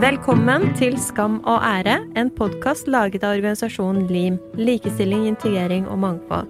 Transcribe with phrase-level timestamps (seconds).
[0.00, 6.48] Velkommen til Skam og ære, en podkast laget av organisasjonen LIM, likestilling, integrering og mangfold.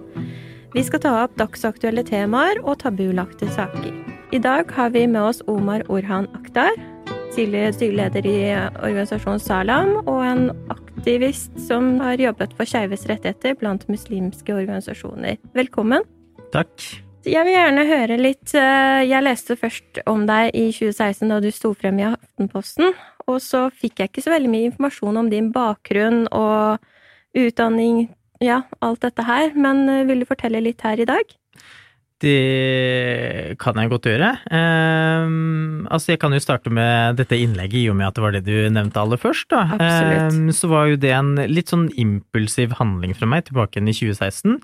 [0.71, 3.91] Vi skal ta opp dagsaktuelle temaer og tabulagte saker.
[4.31, 6.79] I dag har vi med oss Omar Orhan Akhtar,
[7.35, 13.83] tidligere styreleder i organisasjonen Salam, og en aktivist som har jobbet for skeives rettigheter blant
[13.91, 15.41] muslimske organisasjoner.
[15.59, 16.07] Velkommen.
[16.55, 16.93] Takk.
[17.21, 21.51] Jeg vil gjerne høre litt eh, Jeg leste først om deg i 2016 da du
[21.53, 22.95] sto frem i Aftenposten,
[23.27, 26.81] og så fikk jeg ikke så veldig mye informasjon om din bakgrunn og
[27.37, 28.07] utdanning,
[28.41, 31.37] ja, alt dette her, men eh, vil du fortelle litt her i dag?
[32.21, 34.29] Det kan jeg godt gjøre.
[34.53, 38.35] Um, altså, jeg kan jo starte med dette innlegget, i og med at det var
[38.35, 39.49] det du nevnte aller først.
[39.49, 39.63] Da.
[40.29, 43.97] Um, så var jo det en litt sånn impulsiv handling fra meg tilbake igjen i
[43.97, 44.59] 2016.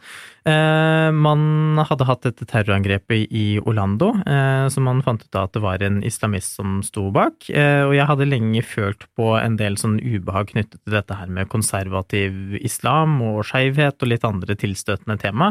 [0.47, 5.61] Uh, man hadde hatt dette terrorangrepet i Orlando, uh, så man fant ut at det
[5.63, 7.49] var en islamist som sto bak.
[7.51, 11.31] Uh, og jeg hadde lenge følt på en del sånn ubehag knyttet til dette her
[11.33, 15.49] med konservativ islam og skeivhet og litt andre tilstøtende tema.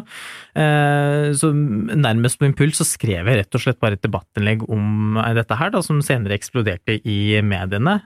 [0.57, 5.59] så nærmest på impuls så skrev jeg rett og slett bare et debattinnlegg om dette
[5.59, 7.99] her, da, som senere eksploderte i mediene.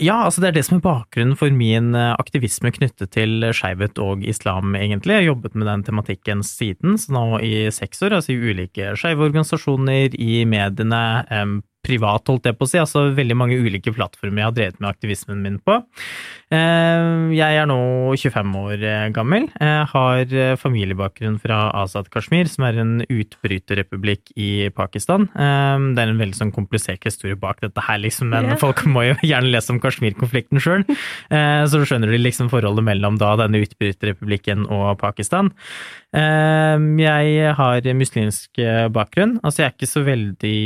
[0.00, 4.24] Ja, altså det er det som er bakgrunnen for min aktivisme knyttet til skeivhet og
[4.24, 5.18] islam, egentlig.
[5.18, 8.94] Jeg har jobbet med den tematikken siden, så nå i seks år, altså i ulike
[8.98, 12.80] skeive organisasjoner, i mediene, eh, privat, holdt jeg på å si.
[12.80, 15.80] Altså veldig mange ulike plattformer jeg har drevet med aktivismen min på.
[16.52, 17.78] Jeg er nå
[18.12, 18.82] 25 år
[19.16, 19.46] gammel.
[19.56, 25.28] Jeg har familiebakgrunn fra Azad Kashmir, som er en utbryterrepublikk i Pakistan.
[25.32, 28.60] Det er en veldig sånn komplisert historie bak dette her, liksom, men yeah.
[28.60, 30.84] folk må jo gjerne lese om Kashmir-konflikten sjøl.
[31.32, 35.48] Så skjønner de liksom forholdet mellom da denne utbryterrepublikken og Pakistan.
[36.12, 38.60] Jeg har muslimsk
[38.92, 39.38] bakgrunn.
[39.40, 40.60] Altså, jeg er ikke så veldig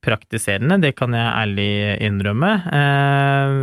[0.00, 1.70] praktiserende, det kan jeg ærlig
[2.08, 2.54] innrømme.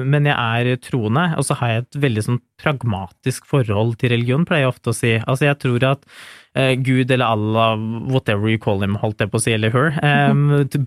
[0.06, 4.44] Men jeg er troende, og så har jeg et veldig sånn pragmatisk forhold til religion,
[4.48, 5.14] pleier jeg ofte å si.
[5.24, 6.06] Altså, jeg tror at
[6.82, 7.76] Gud eller Allah,
[8.10, 10.00] whatever you call him, holdt jeg på å si, eller her,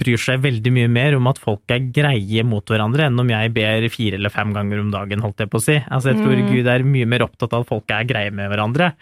[0.01, 3.53] bryr seg veldig mye mer om at folk er greie mot hverandre, enn om jeg
[3.55, 5.77] ber fire eller fem ganger om dagen, holdt jeg på å si.
[5.87, 6.51] Altså, jeg tror mm.
[6.51, 8.93] Gud er mye mer opptatt av at folk er greie med hverandre.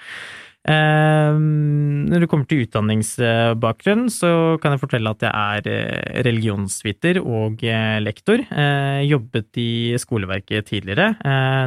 [0.66, 5.62] Når det kommer til utdanningsbakgrunn, så kan jeg fortelle at jeg er
[6.26, 7.62] religionsviter og
[8.04, 8.42] lektor.
[9.06, 11.14] Jobbet i skoleverket tidligere.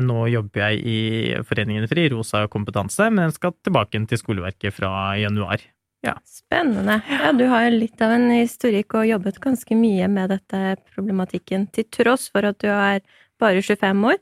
[0.05, 0.99] Nå jobber jeg i
[1.47, 5.63] Foreningen Fri, Rosa kompetanse, men skal tilbake til skoleverket fra januar.
[6.05, 6.15] Ja.
[6.25, 7.01] Spennende.
[7.09, 11.85] Ja, du har litt av en historikk og jobbet ganske mye med dette problematikken, til
[11.93, 13.01] tross for at du er
[13.41, 14.17] bare 25 år.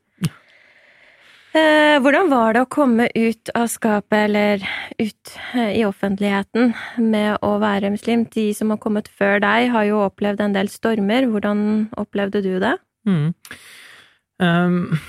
[1.49, 4.61] Eh, hvordan var det å komme ut av skapet, eller
[4.99, 8.27] ut eh, i offentligheten, med å være muslim?
[8.29, 11.25] De som har kommet før deg, har jo opplevd en del stormer.
[11.31, 11.63] Hvordan
[11.97, 12.75] opplevde du det?
[13.09, 13.33] Mm.
[14.39, 14.99] Um,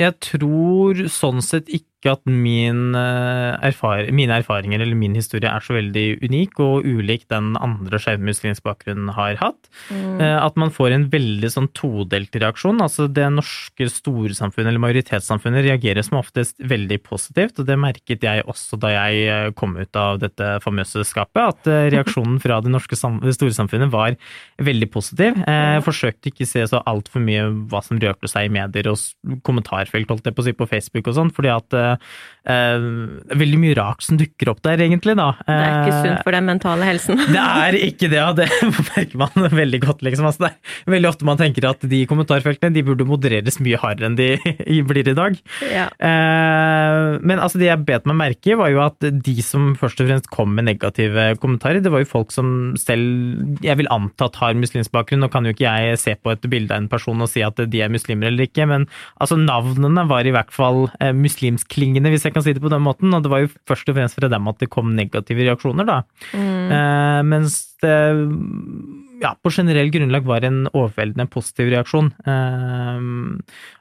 [0.00, 5.62] jeg tror sånn sett ikke at min eh, erfar mine erfaringer eller min historie er
[5.62, 9.70] så veldig unik og ulik den andre skeive bakgrunnen har hatt.
[9.90, 10.20] Mm.
[10.20, 12.80] Eh, at man får en veldig sånn todelt reaksjon.
[12.82, 18.46] Altså det norske storsamfunnet eller majoritetssamfunnet reagerer som oftest veldig positivt, og det merket jeg
[18.50, 22.98] også da jeg eh, kom ut av dette famøse skapet, at reaksjonen fra det norske
[22.98, 24.16] storsamfunnet var
[24.62, 25.38] veldig positiv.
[25.46, 30.10] Jeg forsøkte ikke se så altfor mye hva som rørte seg i medier og kommentarfelt,
[30.10, 32.86] holdt jeg på å si, på Facebook og sånn, fordi at uh,
[33.38, 35.28] veldig mye rart som dukker opp der, egentlig, da.
[35.46, 37.20] Det er ikke sunt eh, for den mentale helsen.
[37.34, 38.48] det er ikke det, og det
[38.92, 40.28] merker man veldig godt, liksom.
[40.28, 40.52] Altså, det
[40.86, 44.30] er veldig ofte man tenker at de kommentarfeltene de burde modereres mye hardere enn de
[44.90, 45.38] blir i dag.
[45.70, 45.88] Ja.
[45.96, 50.02] Uh, men altså, det jeg bet meg merke i, var jo at de som først
[50.02, 54.28] og fremst kom med negative kommentarer, det var jo folk som selv jeg vil anta
[54.28, 55.22] at har muslimsk bakgrunn.
[55.22, 57.58] Nå kan jo ikke jeg se på et bilde av en person og si at
[57.70, 58.86] de er muslimer eller ikke, men
[59.22, 61.12] altså navnene var i hvert fall uh,
[61.82, 63.12] muslimsklingende, hvis jeg kan si det på den måten.
[63.12, 66.02] Og det var jo først og fremst fra dem at det kom negative reaksjoner, da.
[66.32, 66.70] Mm.
[66.70, 67.96] Eh, mens det
[69.22, 72.12] ja, på generell grunnlag var en overveldende positiv reaksjon.
[72.26, 73.00] Eh,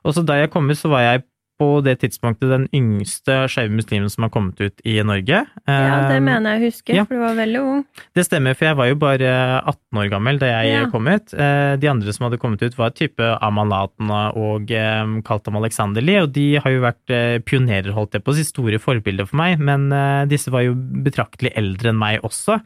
[0.03, 1.25] og så da jeg kom ut, så var jeg
[1.62, 5.44] på det tidspunktet den yngste skeive muslimen som har kommet ut i Norge.
[5.69, 7.06] Ja, det eh, mener jeg å huske, ja.
[7.06, 7.84] for du var veldig ung.
[8.18, 10.88] Det stemmer, for jeg var jo bare 18 år gammel da jeg ja.
[10.94, 11.36] kom ut.
[11.36, 16.24] Eh, de andre som hadde kommet ut, var type Amalatna og kalt Kaltam Alexander Lie,
[16.25, 17.13] og de har jo vært
[17.48, 19.88] pionerer, holdt jeg på å si, store forbilder for meg, men
[20.30, 22.60] disse var jo betraktelig eldre enn meg også.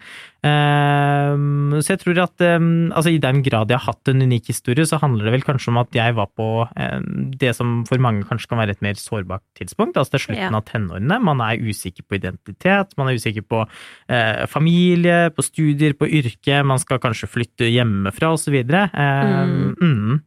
[0.46, 4.52] Um, så jeg tror at um, altså i den grad jeg har hatt en unik
[4.52, 8.02] historie, så handler det vel kanskje om at jeg var på um, det som for
[8.04, 10.60] mange kanskje kan være et mer sårbart tidspunkt, altså til slutten ja.
[10.60, 11.18] av tenårene.
[11.26, 16.60] Man er usikker på identitet, man er usikker på uh, familie, på studier, på yrke,
[16.62, 18.60] man skal kanskje flytte hjemmefra osv.
[18.70, 19.72] Mm.
[19.82, 20.20] mm.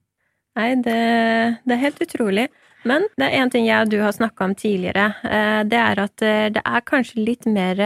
[0.58, 0.96] Nei, det,
[1.62, 2.48] det, er helt utrolig.
[2.88, 5.12] Men det er én ting jeg og du har snakka om tidligere.
[5.22, 7.84] Uh, det er at uh, det er kanskje litt mer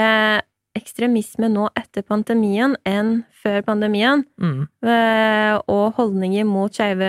[0.78, 4.60] ekstremisme nå etter pandemien enn før pandemien, mm.
[4.88, 7.08] Eh, og holdninger mot skeive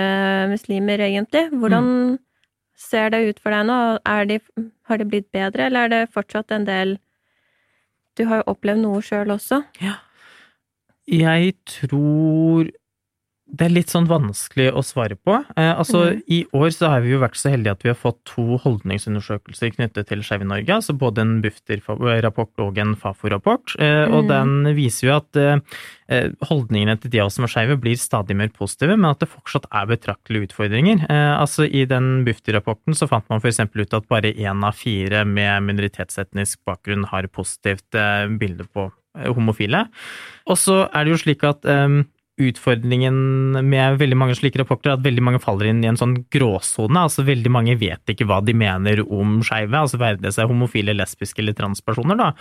[0.52, 1.48] muslimer, egentlig.
[1.54, 2.18] Hvordan mm.
[2.90, 3.80] ser det ut for deg nå?
[4.30, 4.40] De,
[4.90, 6.98] har det blitt bedre, eller er det fortsatt en del
[8.14, 9.64] Du har jo opplevd noe sjøl også.
[9.82, 9.96] Ja.
[11.10, 12.70] Jeg tror
[13.54, 15.36] det er litt sånn vanskelig å svare på.
[15.54, 16.22] Eh, altså, mm.
[16.34, 19.76] I år så har vi jo vært så heldige at vi har fått to holdningsundersøkelser
[19.76, 20.74] knyttet til Skeiv i Norge.
[20.74, 23.76] Altså både en Bufdir-rapport og en Fafo-rapport.
[23.78, 24.16] Eh, mm.
[24.18, 25.62] Og den viser jo at eh,
[26.10, 29.22] eh, holdningene til de av oss som er skeive, blir stadig mer positive, men at
[29.22, 31.06] det fortsatt er betraktelige utfordringer.
[31.06, 33.62] Eh, altså I den Bufdir-rapporten så fant man f.eks.
[33.70, 39.86] ut at bare én av fire med minoritetsetnisk bakgrunn har positivt eh, bilde på homofile.
[40.50, 41.68] Og så er det jo slik at
[42.42, 43.16] utfordringen
[43.70, 47.06] med veldig mange slike rapporter er at veldig mange faller inn i en sånn gråsone.
[47.06, 50.96] Altså veldig mange vet ikke hva de mener om skeive, altså være det seg homofile,
[50.98, 52.32] lesbiske eller transpersoner, da.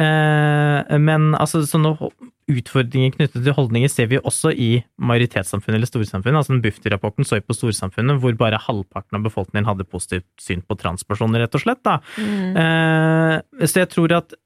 [0.00, 1.92] Eh, men altså sånne
[2.50, 4.70] utfordringer knyttet til holdninger ser vi også i
[5.00, 6.40] majoritetssamfunnet eller storsamfunnet.
[6.40, 10.76] Altså den Bufdir-rapporten så på storsamfunnet hvor bare halvparten av befolkningen hadde positivt syn på
[10.80, 11.98] transpersoner, rett og slett, da.
[12.16, 12.62] Mm.
[12.64, 14.36] Eh, så jeg tror at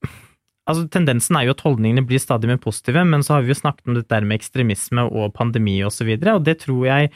[0.69, 3.61] Altså, tendensen er jo at holdningene blir stadig mer positive, men så har vi jo
[3.63, 7.13] snakket om dette med ekstremisme og pandemi osv., og, så videre, og det tror jeg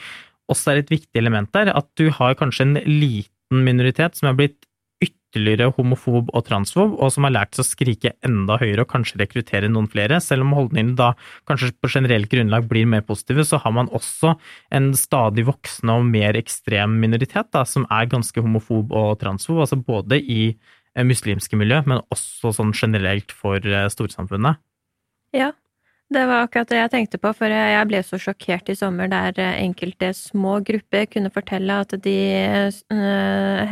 [0.53, 1.71] også er et viktig element der.
[1.77, 4.61] At du har kanskje en liten minoritet som er blitt
[5.33, 9.21] ytterligere homofob og transfob, og som har lært seg å skrike enda høyere og kanskje
[9.23, 10.21] rekruttere noen flere.
[10.21, 11.13] Selv om holdningene da
[11.49, 14.35] kanskje på generelt grunnlag blir mer positive, så har man også
[14.77, 19.81] en stadig voksende og mer ekstrem minoritet da, som er ganske homofob og transfob, altså
[19.81, 20.55] både i
[21.00, 24.61] muslimske miljø, men også sånn generelt for eh, storsamfunnet.
[25.33, 25.53] Ja,
[26.12, 29.39] det var akkurat det jeg tenkte på, for jeg ble så sjokkert i sommer der
[29.41, 32.17] eh, enkelte små grupper kunne fortelle at de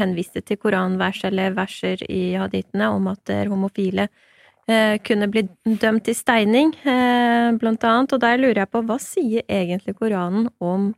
[0.00, 4.08] henviste til koranvers eller verser i haditene om at homofile
[5.02, 5.42] kunne bli
[5.82, 6.68] dømt til steining,
[7.58, 8.12] blant annet.
[8.14, 10.92] Og der lurer jeg på, hva sier egentlig Koranen om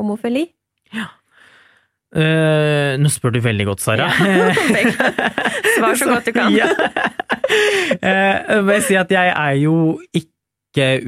[0.00, 0.46] homofili?
[0.96, 1.10] Ja.
[2.16, 4.08] Uh, nå spør du veldig godt, Sara.
[4.24, 4.48] Ja.
[5.76, 6.54] Svar så godt du kan.
[6.56, 6.70] ja.
[8.00, 9.76] uh, jeg si at jeg er jo
[10.16, 10.28] ikke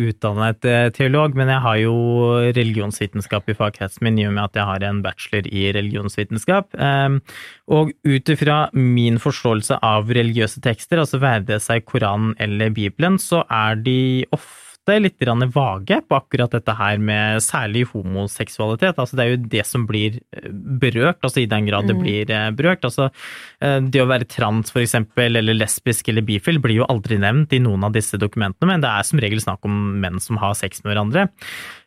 [0.01, 1.95] utdannet eh, teolog, men jeg har jo
[2.57, 6.73] religionsvitenskap i fagkretsen min i og med at jeg har en bachelor i religionsvitenskap.
[6.81, 7.21] Um,
[7.69, 13.21] og ut ifra min forståelse av religiøse tekster, altså være det seg Koranen eller Bibelen,
[13.21, 14.01] så er de
[14.35, 18.99] ofte ofte litt vage på akkurat dette her med særlig homoseksualitet.
[18.99, 22.03] Altså det er jo det som blir eh, berørt, altså i den grad det mm.
[22.03, 22.85] blir eh, berørt.
[22.85, 23.11] Altså
[23.61, 27.53] eh, det å være trans for eksempel, eller lesbisk eller bifil blir jo aldri nevnt
[27.53, 30.57] i noen av disse dokumentene, men det er som regel snakk om menn som har
[30.59, 31.29] sex med hverandre.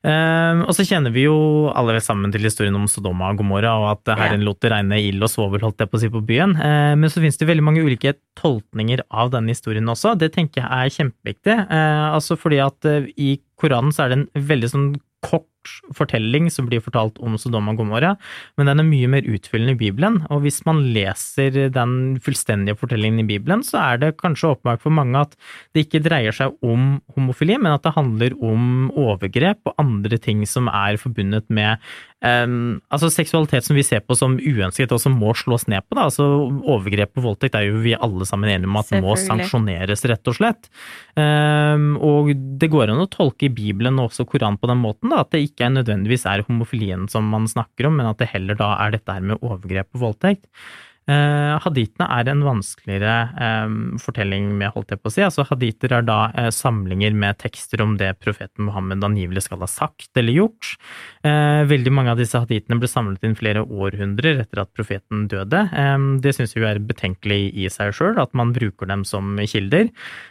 [0.03, 1.35] Og så kjenner vi jo
[1.71, 5.23] alle sammen til historien om Sodoma og Gomorra, og at Herren lot det regne ild
[5.23, 6.57] og svovel, holdt jeg på å si, på byen.
[6.99, 10.17] Men så finnes det veldig mange ulike tolkninger av denne historien også.
[10.19, 11.55] Det tenker jeg er kjempeviktig.
[11.71, 14.87] Altså fordi at i Koranen så er det en veldig sånn
[15.23, 15.47] kort
[15.95, 18.13] fortelling som blir fortalt om Sodoma og Gomorra,
[18.57, 20.21] men den er mye mer utfyllende i Bibelen.
[20.33, 24.95] Og hvis man leser den fullstendige fortellingen i Bibelen, så er det kanskje åpenbart for
[24.95, 25.37] mange at
[25.73, 30.43] det ikke dreier seg om homofili, men at det handler om overgrep og andre ting
[30.49, 31.81] som er forbundet med
[32.23, 35.97] Um, altså seksualitet som vi ser på som uønsket og som må slås ned på.
[35.97, 36.05] Da.
[36.07, 40.31] Altså Overgrep og voldtekt er jo vi alle sammen enige om at må sanksjoneres, rett
[40.31, 40.69] og slett.
[41.19, 45.25] Um, og det går an å tolke Bibelen og også Koranen på den måten da,
[45.25, 48.73] at det ikke nødvendigvis er homofilien som man snakker om, men at det heller da
[48.79, 50.47] er dette her med overgrep og voldtekt.
[51.03, 55.23] Eh, haditene er en vanskeligere eh, fortelling med, holdt jeg på å si.
[55.25, 59.69] Altså, haditer er da eh, samlinger med tekster om det profeten Mohammed angivelig skal ha
[59.69, 60.73] sagt eller gjort.
[61.27, 65.65] Eh, veldig mange av disse haditene ble samlet inn flere århundrer etter at profeten døde.
[65.75, 69.89] Eh, det syns vi er betenkelig i seg sjøl, at man bruker dem som kilder.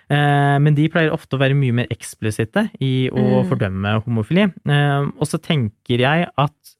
[0.08, 3.50] Eh, men de pleier ofte å være mye mer eksplisitte i å mm.
[3.50, 4.48] fordømme homofili.
[4.72, 6.72] og så tenker jeg at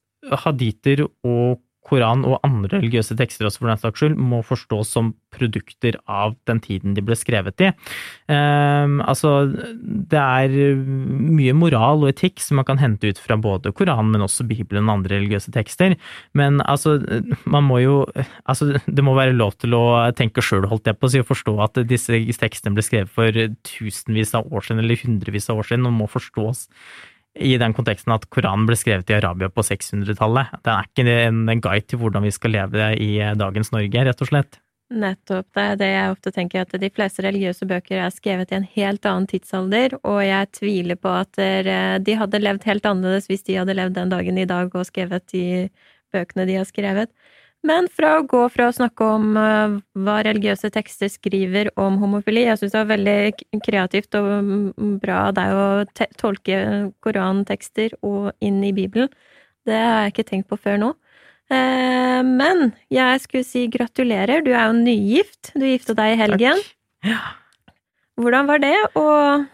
[0.43, 5.13] haditer og Koran og andre religiøse tekster også for den saks skyld må forstås som
[5.33, 7.71] produkter av den tiden de ble skrevet i.
[8.29, 9.49] Um, altså,
[9.83, 14.25] det er mye moral og etikk som man kan hente ut fra både Koranen, men
[14.25, 15.97] også Bibelen og andre religiøse tekster.
[16.37, 16.99] Men altså,
[17.45, 17.93] man må jo
[18.49, 19.83] Altså, det må være lov til å
[20.17, 23.37] tenke sjøl, holdt jeg på å si, og forstå at disse tekstene ble skrevet for
[23.67, 26.67] tusenvis av år siden eller hundrevis av år siden, og må forstås
[27.39, 30.59] i den konteksten at Koranen ble skrevet i Arabia på 600-tallet.
[30.61, 34.29] Det er ikke en guide til hvordan vi skal leve i dagens Norge, rett og
[34.29, 34.59] slett.
[34.93, 35.47] Nettopp.
[35.55, 38.67] Det er det jeg ofte tenker, at de fleste religiøse bøker er skrevet i en
[38.75, 41.39] helt annen tidsalder, og jeg tviler på at
[42.05, 45.25] de hadde levd helt annerledes hvis de hadde levd den dagen i dag og skrevet
[45.33, 45.45] de
[46.13, 47.09] bøkene de har skrevet.
[47.63, 52.43] Men fra å gå fra å snakke om uh, hva religiøse tekster skriver om homofili
[52.43, 56.57] Jeg syns det var veldig kreativt og mm, bra av deg å tolke
[57.03, 59.07] korantekster og inn i Bibelen.
[59.63, 60.91] Det har jeg ikke tenkt på før nå.
[61.51, 65.53] Uh, men jeg skulle si gratulerer, du er jo nygift.
[65.55, 66.59] Du gifta deg i helgen.
[66.59, 66.77] Takk.
[67.07, 67.21] Ja.
[68.19, 68.75] Hvordan var det?
[68.99, 69.47] Og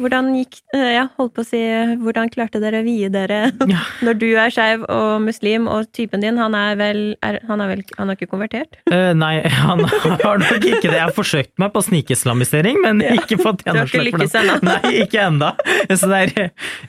[0.00, 1.60] hvordan gikk eh, Ja, holdt på å si
[2.02, 3.38] Hvordan klarte dere å vie dere
[3.70, 3.82] ja.
[4.04, 7.70] når du er skeiv og muslim, og typen din, han er vel er, Han har
[8.14, 8.72] ikke konvertert?
[8.90, 9.34] Uh, nei,
[9.64, 10.96] han har nok ikke det.
[10.96, 13.12] Jeg har forsøkt meg på snikislamisering, men ja.
[13.18, 14.30] ikke fått gjennomslag for det.
[14.66, 15.50] Nei, ikke ennå.
[15.90, 16.30] Så det er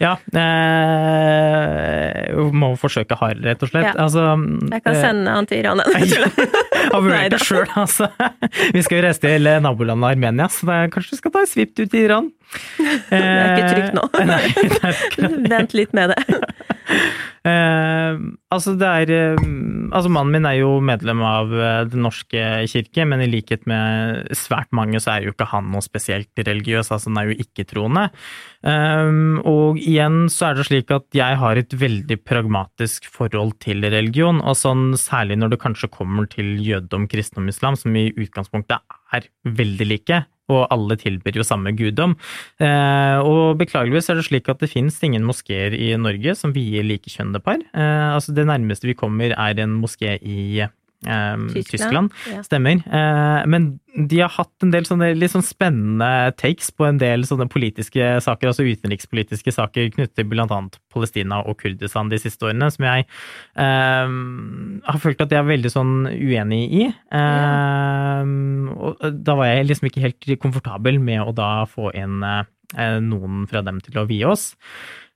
[0.01, 0.13] Ja.
[0.35, 0.41] Uh,
[2.55, 3.91] må forsøke hardere, rett og slett.
[3.91, 3.95] Ja.
[4.05, 4.21] Altså
[4.71, 5.77] Jeg kan sende han til Iran.
[5.83, 5.89] jeg.
[6.93, 8.05] Har vurdert det sjøl, altså.
[8.75, 11.51] Vi skal jo reise til nabolandet Armenia, så det er, kanskje vi skal ta en
[11.51, 12.27] svipp ut i Iran.
[13.11, 14.05] det er ikke trygt nå.
[14.31, 16.41] Nei, Vent litt med det.
[17.45, 18.15] Eh,
[18.49, 19.41] altså, det er eh,
[19.93, 24.31] Altså, mannen min er jo medlem av eh, Den norske kirke, men i likhet med
[24.33, 26.89] svært mange, så er jo ikke han noe spesielt religiøs.
[26.89, 28.07] Altså, han er jo ikke-troende.
[28.65, 29.11] Eh,
[29.45, 34.41] og igjen så er det slik at jeg har et veldig pragmatisk forhold til religion,
[34.41, 38.81] og sånn særlig når det kanskje kommer til jødedom, kristendom, islam, som i utgangspunktet
[39.13, 42.15] er veldig like og alle tilbyr jo samme guddom.
[42.61, 46.85] Eh, og beklageligvis er det slik at det finnes ingen moskeer i Norge som vier
[46.85, 47.61] likekjønnede par.
[47.73, 50.65] Eh, altså det nærmeste vi kommer er en moské i
[51.03, 51.65] Tyskland.
[51.69, 52.13] Tyskland.
[52.31, 52.43] Ja.
[52.45, 52.79] Stemmer.
[52.85, 57.23] Eh, men de har hatt en del sånne litt sånn spennende takes på en del
[57.27, 62.71] sånne politiske saker, altså utenrikspolitiske saker knyttet til annet Palestina og Kurdistan de siste årene,
[62.73, 64.17] som jeg eh,
[64.89, 66.89] har følt at jeg er veldig sånn uenig i.
[66.91, 68.33] Eh,
[68.75, 73.45] og da var jeg liksom ikke helt komfortabel med å da få inn eh, noen
[73.51, 74.53] fra dem til å vie oss.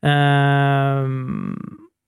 [0.06, 1.06] Eh,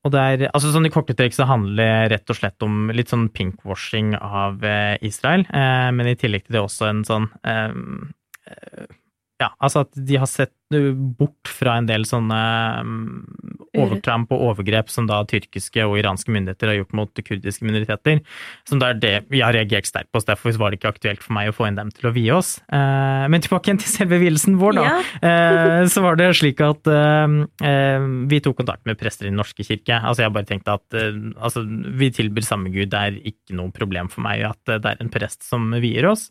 [0.02, 2.90] og det er, altså sånn I korte trekk så handler det rett og slett om
[2.96, 7.30] litt sånn pinkwashing av eh, Israel, eh, men i tillegg til det også en sånn
[7.46, 7.78] eh,
[8.50, 8.98] eh
[9.42, 10.54] ja, altså at de har sett
[11.18, 12.42] bort fra en del sånne
[12.82, 13.06] um,
[13.78, 18.20] overtramp og overgrep som da tyrkiske og iranske myndigheter har gjort mot kurdiske minoriteter.
[18.68, 21.24] Som det er det vi har reagert sterkt på, så derfor var det ikke aktuelt
[21.24, 22.58] for meg å få inn dem til å vie oss.
[22.72, 24.88] Eh, men tilbake igjen til selve vielsen vår, da.
[24.88, 24.98] Ja.
[25.30, 29.66] eh, så var det slik at eh, vi tok kontakt med prester i Den norske
[29.68, 30.02] kirke.
[30.02, 31.00] Altså jeg bare tenkte at
[31.40, 31.64] altså,
[31.98, 35.12] vi tilbyr samme gud, det er ikke noe problem for meg at det er en
[35.14, 36.30] prest som vier oss.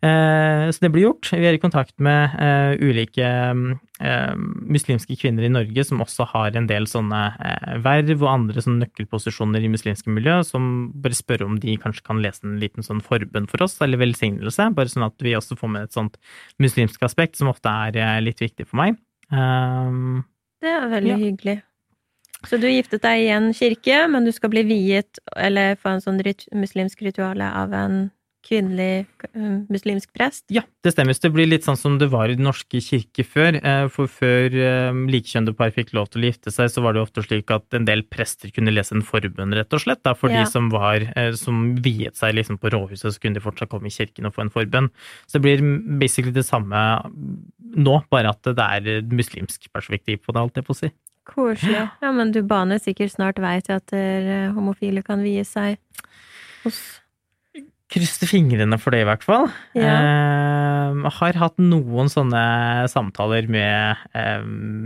[0.00, 1.28] Så det blir gjort.
[1.36, 2.32] Vi er i kontakt med
[2.80, 3.69] ulike uh,
[4.00, 8.86] muslimske kvinner i Norge som også har en del sånne uh, verv og andre sånne
[8.86, 13.02] nøkkelposisjoner i muslimske miljø, som bare spør om de kanskje kan lese en liten sånn
[13.04, 16.20] forbønn for oss, eller velsignelse, bare sånn at vi også får med et sånt
[16.62, 19.00] muslimsk aspekt, som ofte er litt viktig for meg.
[19.30, 20.22] Um,
[20.60, 21.20] det er veldig ja.
[21.24, 21.58] hyggelig.
[22.48, 26.04] Så du giftet deg i en kirke, men du skal bli viet, eller få en
[26.04, 26.20] sånn
[26.56, 27.98] muslimsk rituale av en
[28.50, 30.44] kvinnelig uh, muslimsk prest?
[30.52, 31.14] Ja, det stemmer.
[31.14, 33.56] Det blir litt sånn som det var i Den norske kirke før.
[33.56, 37.04] Eh, for før uh, likekjønnede par fikk lov til å gifte seg, så var det
[37.04, 40.02] ofte slik at en del prester kunne lese en forbønn, rett og slett.
[40.06, 40.42] Da, for ja.
[40.42, 41.06] de som var
[41.38, 44.46] som viet seg liksom på rådhuset, så kunne de fortsatt komme i kirken og få
[44.46, 44.90] en forbønn.
[45.26, 45.64] Så det blir
[46.00, 46.80] basically det samme
[47.70, 50.92] nå, bare at det er et muslimsk perspektiv på det, alt jeg får si.
[51.30, 51.84] Koselig.
[52.02, 53.94] Ja, men du baner sikkert snart vei til at
[54.56, 55.78] homofile kan vie seg
[56.64, 56.99] hos
[57.90, 59.48] Krysser fingrene for det, i hvert fall.
[59.74, 59.94] Ja.
[59.98, 62.42] Eh, har hatt noen sånne
[62.90, 64.44] samtaler med eh,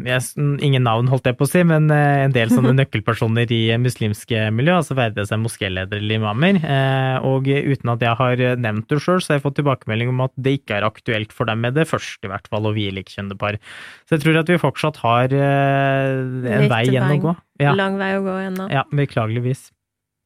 [0.08, 0.22] jeg,
[0.64, 4.46] Ingen navn, holdt jeg på å si, men eh, en del sånne nøkkelpersoner i muslimske
[4.56, 6.62] miljø, altså være seg moskéledere eller imamer.
[6.64, 10.24] Eh, og uten at jeg har nevnt det sjøl, så har jeg fått tilbakemelding om
[10.24, 12.94] at det ikke er aktuelt for dem med det første, i hvert fall, å vie
[12.96, 13.60] likekjønnede par.
[14.08, 17.38] Så jeg tror at vi fortsatt har eh, en Litt vei igjen å gå.
[17.60, 17.76] Ja.
[17.76, 18.72] Lang vei å gå ennå.
[18.72, 19.68] Ja, beklageligvis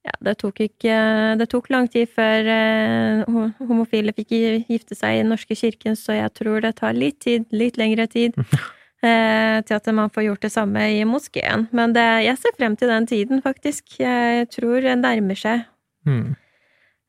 [0.08, 0.96] ja, det tok ikke
[1.38, 4.34] Det tok lang tid før uh, homofile fikk
[4.68, 8.08] gifte seg i Den norske kirken, så jeg tror det tar litt tid, litt lengre
[8.10, 8.36] tid.
[8.98, 11.68] Eh, til at man får gjort det samme i moskeen.
[11.70, 14.00] Men det, jeg ser frem til den tiden, faktisk.
[14.00, 15.68] Jeg tror det nærmer seg.
[16.02, 16.34] Mm.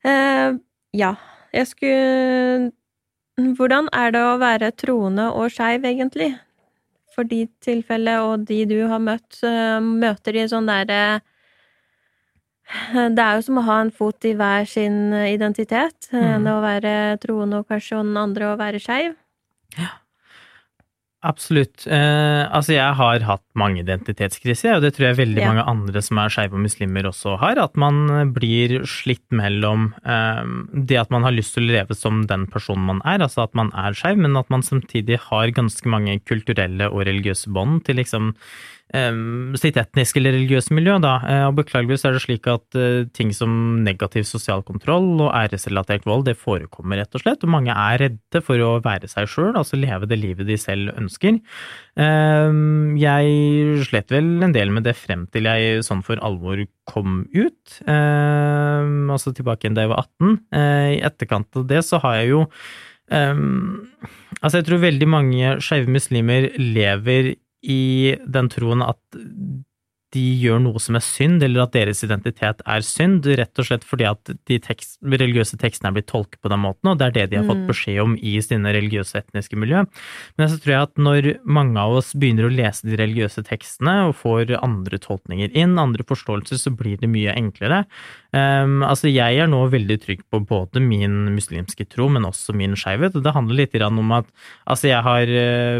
[0.06, 0.50] Eh,
[0.94, 1.14] ja,
[1.52, 2.70] jeg skulle
[3.40, 6.34] Hvordan er det å være troende og skeiv, egentlig?
[7.14, 11.22] For de tilfellene og de du har møtt, eh, møter de sånn derre
[13.16, 16.10] det er jo som å ha en fot i hver sin identitet.
[16.12, 16.46] Mm.
[16.46, 19.16] Det å være troende og kanskje og den andre å være skeiv.
[19.78, 19.96] Ja.
[21.20, 21.84] Absolutt.
[21.84, 25.50] Eh, altså, jeg har hatt mange identitetskriser, og det tror jeg veldig ja.
[25.50, 27.60] mange andre som er skeive og muslimer også har.
[27.60, 30.40] At man blir slitt mellom eh,
[30.72, 33.52] det at man har lyst til å leve som den personen man er, altså at
[33.58, 38.00] man er skeiv, men at man samtidig har ganske mange kulturelle og religiøse bånd til
[38.00, 38.32] liksom
[38.90, 41.12] sitt etniske eller religiøse miljø, da.
[41.22, 46.08] Eh, og beklageligvis er det slik at uh, ting som negativ sosial kontroll og æresrelatert
[46.08, 49.54] vold, det forekommer rett og slett, og mange er redde for å være seg sjøl,
[49.54, 51.38] altså leve det livet de selv ønsker.
[52.00, 57.80] Jeg slet vel en del med det frem til jeg sånn for alvor kom ut,
[57.86, 60.38] altså tilbake igjen da jeg var 18.
[60.54, 62.40] Uh, eh, I etterkant av det så har jeg jo
[63.10, 63.86] um,
[64.40, 69.20] Altså, jeg tror veldig mange skeive muslimer lever i den troen at
[70.14, 73.84] de gjør noe som er synd, eller at deres identitet er synd, rett og slett
[73.86, 77.16] fordi at de tekst, religiøse tekstene er blitt tolket på den måten, og det er
[77.16, 77.68] det de har fått mm.
[77.70, 79.84] beskjed om i sine religiøse etniske miljø.
[80.40, 83.96] Men så tror jeg at når mange av oss begynner å lese de religiøse tekstene
[84.08, 87.84] og får andre tolkninger inn, andre forståelser, så blir det mye enklere.
[88.34, 92.76] Um, altså, jeg er nå veldig trygg på både min muslimske tro, men også min
[92.78, 94.26] skeivhet, og det handler litt om at
[94.66, 95.34] altså, jeg har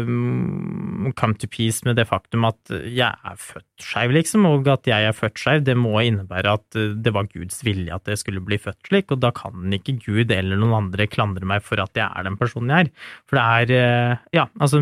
[0.07, 4.87] um, come to peace med det faktum at jeg er født skeiv, liksom, og at
[4.89, 8.21] jeg er født skeiv, det må innebære at eh, det var Guds vilje at jeg
[8.21, 11.81] skulle bli født slik, og da kan ikke Gud eller noen andre klandre meg for
[11.83, 12.91] at jeg er den personen jeg er.
[13.29, 14.81] For det er eh, Ja, altså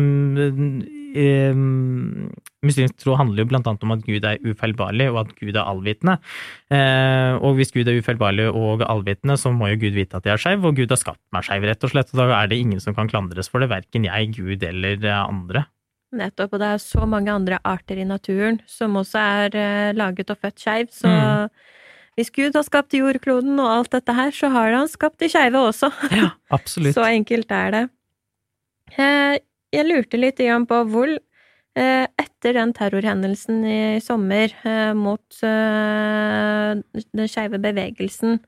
[2.60, 5.64] Muslimsk tro handler jo blant annet om at Gud er ufeilbarlig, og at Gud er
[5.64, 6.18] allvitende.
[6.70, 10.36] Eh, og hvis Gud er ufeilbarlig og allvitende, så må jo Gud vite at jeg
[10.36, 12.14] er skeiv, og Gud har skapt meg skeiv, rett og slett.
[12.14, 15.66] Og da er det ingen som kan klandres for det, verken jeg, Gud eller andre.
[16.10, 20.32] Nettopp, og det er så mange andre arter i naturen som også er uh, laget
[20.32, 21.60] og født skeiv, så mm.
[22.18, 25.62] hvis Gud har skapt jordkloden og alt dette her, så har han skapt de skeive
[25.70, 25.92] også.
[26.18, 26.96] Ja, absolutt.
[26.98, 27.84] så enkelt er det.
[28.98, 29.38] Uh,
[29.70, 34.50] jeg lurte litt igjen på hvor uh, etter den terrorhendelsen i sommer
[34.98, 38.40] mot den skeive bevegelsen,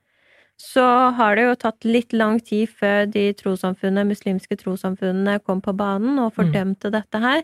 [0.63, 0.85] så
[1.17, 6.21] har det jo tatt litt lang tid før de trossamfunnene, muslimske trossamfunnene kom på banen
[6.23, 6.95] og fordømte mm.
[6.95, 7.43] dette her.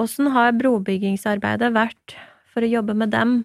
[0.00, 2.16] Åssen har brobyggingsarbeidet vært
[2.52, 3.38] for å jobbe med dem?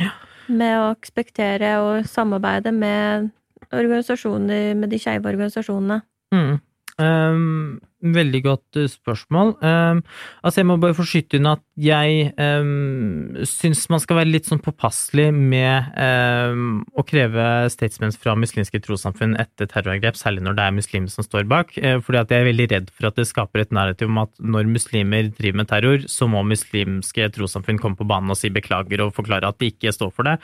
[0.00, 0.12] Ja.
[0.50, 3.30] Med å ekspektere og samarbeide med
[3.74, 6.00] organisasjoner, med de skeive organisasjonene?
[6.34, 6.58] Mm.
[6.96, 7.78] Um,
[8.16, 9.56] veldig godt eh, spørsmål.
[9.60, 10.02] Um,
[10.42, 14.46] altså jeg må bare få skyte inn at jeg um, syns man skal være litt
[14.48, 20.64] sånn påpasselig med um, å kreve statements fra muslimske trossamfunn etter terrorangrep, særlig når det
[20.64, 21.74] er muslimer som står bak.
[21.76, 24.32] Uh, fordi at jeg er veldig redd for at det skaper et narrativ om at
[24.40, 29.04] når muslimer driver med terror, så må muslimske trossamfunn komme på banen og si beklager
[29.04, 30.38] og forklare at de ikke står for det.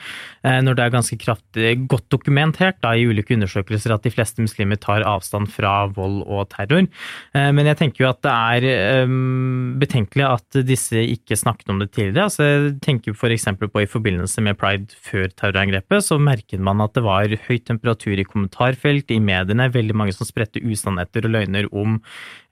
[0.45, 4.45] Uh, når det er ganske kraftig, godt dokumentert da, i ulike undersøkelser at de fleste
[4.45, 6.85] muslimer tar avstand fra vold og terror.
[7.33, 8.37] Uh, men jeg tenker jo at det
[8.69, 12.27] er um, betenkelig at disse ikke snakket om det tidligere.
[12.27, 13.47] Altså, jeg tenker f.eks.
[13.61, 18.19] på i forbindelse med pride før terrorangrepet, så merket man at det var høy temperatur
[18.19, 21.99] i kommentarfelt, i mediene, veldig mange som spredte usannheter og løgner om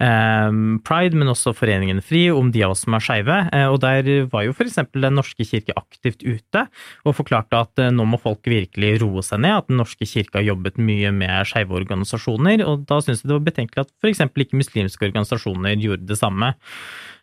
[0.01, 0.49] eh,
[0.87, 3.37] pride, men også Foreningen FRI, om de av oss som er skeive.
[3.51, 4.79] Eh, og der var jo f.eks.
[4.95, 6.65] Den norske kirke aktivt ute
[7.05, 10.39] og forklarte at eh, nå må folk virkelig roe seg ned, at Den norske kirke
[10.39, 14.25] har jobbet mye med skeive organisasjoner, og da syns jeg det var betenkelig at f.eks.
[14.29, 16.53] ikke muslimske organisasjoner gjorde det samme.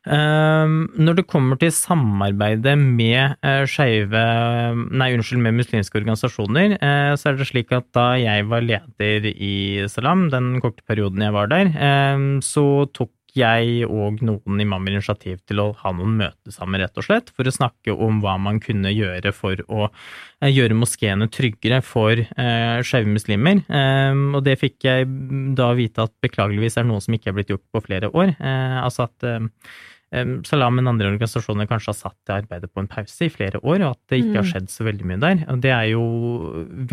[0.06, 4.22] Ehm, når det kommer til samarbeidet med eh, skeive
[4.88, 9.26] Nei, unnskyld, med muslimske organisasjoner, eh, så er det slik at da jeg var leder
[9.34, 14.96] i Salam, den korte perioden jeg var der, ehm, så tok jeg og noen imamer
[14.96, 18.36] initiativ til å ha noen møter sammen, rett og slett, for å snakke om hva
[18.42, 23.62] man kunne gjøre for å eh, gjøre moskeene tryggere for eh, skeive muslimer.
[23.66, 25.10] Eh, og det fikk jeg
[25.58, 28.34] da vite at beklageligvis er noe som ikke er blitt gjort på flere år.
[28.36, 29.46] Eh, altså at eh,
[30.08, 33.82] Salam og andre organisasjoner kanskje har satt det arbeidet på en pause i flere år,
[33.82, 34.50] og at det ikke har mm.
[34.54, 35.42] skjedd så veldig mye der.
[35.52, 36.04] Og det er jo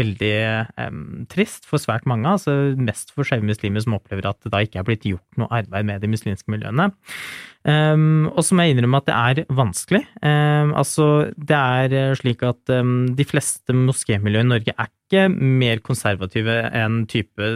[0.01, 0.35] veldig
[0.83, 4.63] um, trist for svært mange, altså mest for skeive muslimer som opplever at det da
[4.65, 6.89] ikke er blitt gjort noe arbeid med de muslimske miljøene.
[7.65, 10.03] Um, og så må jeg innrømme at det er vanskelig.
[10.21, 15.81] Um, altså, det er slik at um, de fleste moskémiljø i Norge er ikke mer
[15.85, 17.49] konservative enn type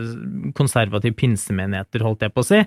[0.57, 2.59] konservative pinsemenigheter, holdt jeg på å si,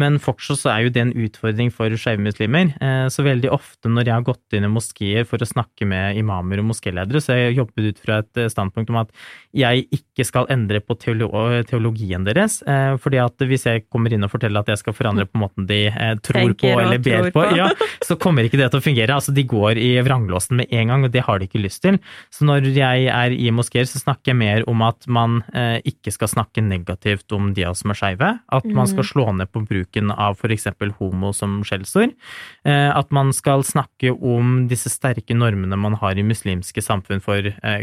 [0.00, 2.72] men fortsatt så er jo det en utfordring for skeive muslimer.
[2.80, 6.20] Uh, så veldig ofte når jeg har gått inn i moskeer for å snakke med
[6.20, 9.12] imamer og moskéledere, så har jeg jobbet ut fra et standpunkt om at
[9.56, 14.32] jeg ikke skal endre på teologien deres, uh, fordi at hvis jeg kommer inn og
[14.32, 17.68] forteller at jeg skal forandre på måten de uh, tror på eller ber på, ja,
[18.06, 19.16] så kommer ikke det til å fungere.
[19.16, 22.00] Altså, de går i vranglåsen med en gang, og det har de ikke lyst til.
[22.34, 26.14] Så når jeg er i moskeer, så snakker jeg mer om at man eh, ikke
[26.14, 28.32] skal snakke negativt om de av oss som er skeive.
[28.50, 29.10] At man skal mm.
[29.12, 30.68] slå ned på bruken av f.eks.
[30.98, 32.16] homo som skjellsord.
[32.64, 37.46] Eh, at man skal snakke om disse sterke normene man har i muslimske samfunn for
[37.50, 37.82] eh,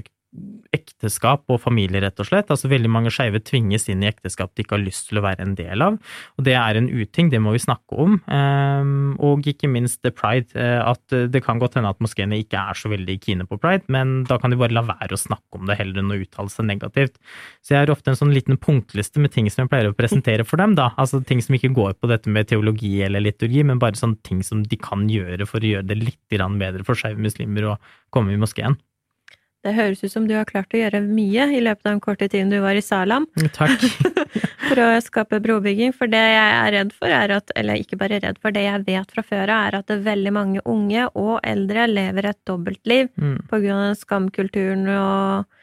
[0.76, 2.52] ekteskap og familie, rett og slett.
[2.54, 5.46] Altså Veldig mange skeive tvinges inn i ekteskap de ikke har lyst til å være
[5.46, 5.98] en del av.
[6.38, 8.18] Og det er en uting, det må vi snakke om.
[8.34, 10.52] Ehm, og ikke minst pride.
[10.58, 13.88] Eh, at det kan godt hende at moskeene ikke er så veldig kine på pride,
[13.94, 16.54] men da kan de bare la være å snakke om det heller enn å uttale
[16.54, 17.18] seg negativt.
[17.66, 20.46] Så jeg har ofte en sånn liten punktliste med ting som jeg pleier å presentere
[20.48, 20.92] for dem, da.
[21.00, 24.44] Altså ting som ikke går på dette med teologi eller liturgi, men bare sånne ting
[24.46, 27.78] som de kan gjøre for å gjøre det litt bedre for skeive muslimer å
[28.14, 28.78] komme i moskeen.
[29.68, 32.30] Det høres ut som du har klart å gjøre mye i løpet av den korte
[32.32, 33.28] tiden du var i Salam.
[33.58, 33.84] Takk.
[34.68, 35.92] for å skape brobygging.
[35.96, 38.86] For det jeg er redd for, er at Eller ikke bare redd for, det jeg
[38.88, 43.12] vet fra før av, er at det veldig mange unge og eldre lever et dobbeltliv
[43.16, 43.38] mm.
[43.52, 45.54] av skamkulturen og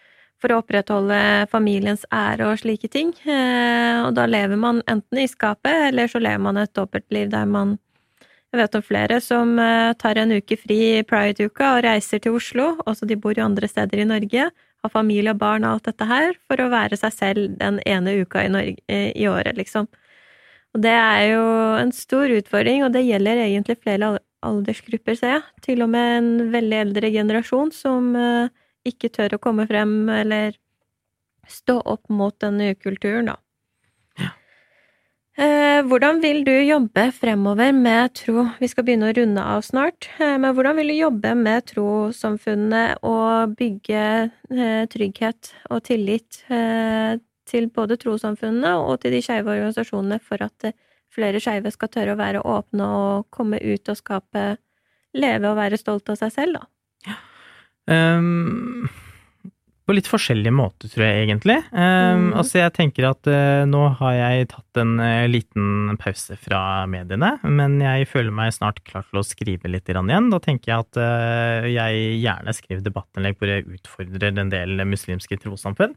[0.45, 3.15] for å opprettholde familiens ære og slike ting.
[3.25, 7.49] Eh, og da lever man enten i skapet, eller så lever man et dobbeltliv der
[7.49, 7.79] man
[8.55, 12.37] jeg vet om flere som eh, tar en uke fri i pride-uka og reiser til
[12.39, 14.47] Oslo, også de bor jo andre steder i Norge,
[14.85, 18.15] har familie og barn og alt dette her, for å være seg selv den ene
[18.23, 19.89] uka i, Norge, eh, i året, liksom.
[20.75, 21.45] Og det er jo
[21.81, 25.47] en stor utfordring, og det gjelder egentlig flere aldersgrupper, ser jeg.
[25.67, 28.53] Til og med en veldig eldre generasjon som eh,
[28.87, 30.59] ikke tør å komme frem eller
[31.51, 33.39] stå opp mot denne ukulturen, da.
[35.35, 38.45] Eh, hvordan vil du jobbe fremover med tro?
[38.63, 43.03] Vi skal begynne å runde av snart, eh, men hvordan vil du jobbe med trossamfunnet
[43.03, 46.39] og bygge eh, trygghet og tillit
[47.45, 50.71] til både trossamfunnene og til de skeive organisasjonene for at
[51.15, 54.53] flere skeive skal tørre å være åpne og komme ut og skape
[55.15, 57.19] Leve og være stolt av seg selv, da?
[57.87, 58.89] Um
[59.85, 61.59] på litt forskjellige måter, tror jeg egentlig.
[61.69, 62.29] Um, mm.
[62.41, 67.35] Altså, jeg tenker at uh, nå har jeg tatt en uh, liten pause fra mediene,
[67.45, 70.31] men jeg føler meg snart klar til å skrive litt igjen.
[70.33, 75.37] Da tenker jeg at uh, jeg gjerne skriver debattinnlegg hvor jeg utfordrer en del muslimske
[75.43, 75.93] trossamfunn.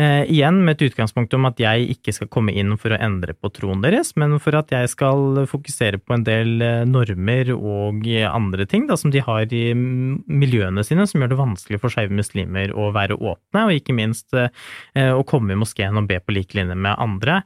[0.00, 3.50] igjen med et utgangspunkt om at jeg ikke skal komme inn for å endre på
[3.52, 8.86] troen deres, men for at jeg skal fokusere på en del normer og andre ting
[8.88, 12.90] da, som de har i miljøene sine, som gjør det vanskelig for skeive muslimer å
[12.96, 16.76] være åpne, og ikke minst eh, å komme i moskeen og be på lik linje
[16.76, 17.42] med andre.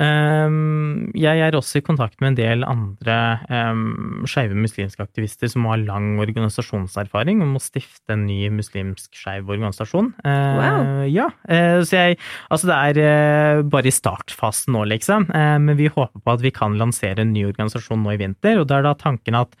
[0.00, 3.16] Ehm, jeg er også i kontakt med en del andre
[3.52, 9.50] um, skeive muslimske aktivister som har lang organisasjonserfaring, om å stifte en ny muslimsk skeiv
[9.52, 10.12] organisasjon.
[10.24, 11.04] Eh, wow.
[11.10, 12.18] Ja, eh, så jeg
[12.50, 16.76] Altså, det er bare i startfasen nå, liksom, men vi håper på at vi kan
[16.78, 19.54] lansere en ny organisasjon nå i vinter, og da er da tanken at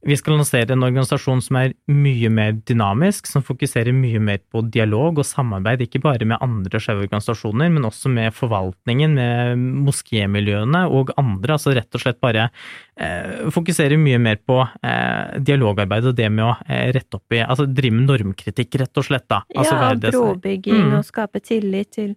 [0.00, 4.62] vi skal lansere en organisasjon som er mye mer dynamisk, som fokuserer mye mer på
[4.72, 10.86] dialog og samarbeid, ikke bare med andre skeive organisasjoner, men også med forvaltningen, med moskémiljøene
[10.88, 11.58] og andre.
[11.58, 12.48] Altså rett og slett bare
[12.96, 17.44] eh, fokusere mye mer på eh, dialogarbeid og det med å eh, rette opp i
[17.44, 19.42] Altså drive med normkritikk, rett og slett, da.
[19.52, 20.98] Altså, ja, brobygging mm.
[21.00, 22.14] og skape tillit til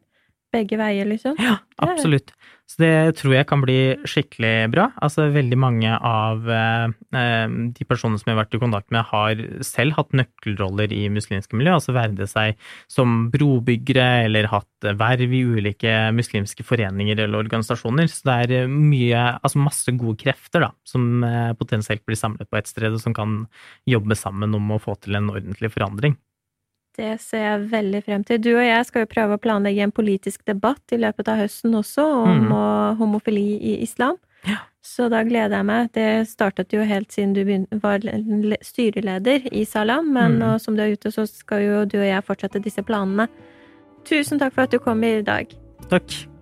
[0.54, 1.36] begge veier, liksom.
[1.42, 2.32] Ja, absolutt.
[2.74, 3.78] Så det tror jeg kan bli
[4.10, 4.88] skikkelig bra.
[5.06, 7.46] Altså veldig mange av eh, eh,
[7.78, 11.60] de personene som jeg har vært i kontakt med, har selv hatt nøkkelroller i muslimske
[11.60, 12.58] miljø, altså verde seg
[12.90, 18.10] som brobyggere eller hatt verv i ulike muslimske foreninger eller organisasjoner.
[18.10, 22.58] Så det er mye, altså masse gode krefter da, som eh, potensielt blir samlet på
[22.58, 23.44] ett sted, og som kan
[23.86, 26.18] jobbe sammen om å få til en ordentlig forandring.
[26.94, 28.42] Det ser jeg veldig frem til.
[28.44, 31.74] Du og jeg skal jo prøve å planlegge en politisk debatt i løpet av høsten
[31.80, 32.54] også, om mm.
[33.00, 34.20] homofili i islam.
[34.46, 34.60] Ja.
[34.84, 35.90] Så da gleder jeg meg.
[35.96, 38.04] Det startet jo helt siden du var
[38.68, 40.60] styreleder i Salam, men mm.
[40.60, 43.30] som du er ute, så skal jo du og jeg fortsette disse planene.
[44.06, 45.56] Tusen takk for at du kom i dag.
[45.90, 46.33] Takk.